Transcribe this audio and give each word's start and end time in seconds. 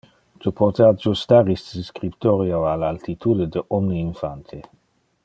Tu 0.43 0.51
pote 0.61 0.85
adjustar 0.85 1.51
iste 1.55 1.83
scriptorio 1.91 2.63
al 2.71 2.87
altitude 2.91 3.51
de 3.57 3.67
omne 3.81 4.01
infante. 4.07 4.63